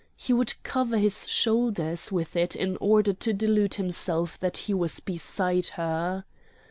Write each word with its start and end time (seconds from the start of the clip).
He 0.17 0.33
would 0.33 0.55
cover 0.63 0.97
his 0.97 1.27
shoulders 1.27 2.11
with 2.11 2.35
it 2.35 2.55
in 2.55 2.75
order 2.81 3.13
to 3.13 3.33
delude 3.33 3.75
himself 3.75 4.39
that 4.39 4.57
he 4.65 4.73
was 4.73 4.99
beside 4.99 5.67
her. 5.77 6.25